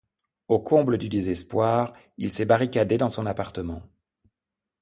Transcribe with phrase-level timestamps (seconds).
[0.47, 3.83] Au comble du désespoir, il s'est barricadé dans son appartement.